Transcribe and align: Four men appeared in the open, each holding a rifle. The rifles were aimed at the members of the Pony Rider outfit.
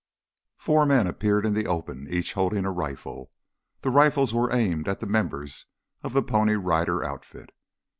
Four 0.57 0.87
men 0.87 1.05
appeared 1.05 1.45
in 1.45 1.53
the 1.53 1.67
open, 1.67 2.07
each 2.09 2.33
holding 2.33 2.65
a 2.65 2.71
rifle. 2.71 3.31
The 3.81 3.91
rifles 3.91 4.33
were 4.33 4.51
aimed 4.51 4.87
at 4.87 4.99
the 4.99 5.05
members 5.05 5.67
of 6.01 6.13
the 6.13 6.23
Pony 6.23 6.55
Rider 6.55 7.03
outfit. 7.03 7.51